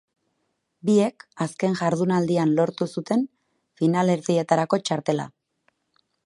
Biek 0.89 1.25
azken 1.45 1.77
jardunaldian 1.81 2.55
lortu 2.61 2.87
zuten 2.95 3.27
finalerdietarako 3.83 4.81
txartela. 4.89 5.29